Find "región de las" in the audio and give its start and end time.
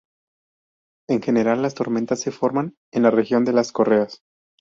3.11-3.71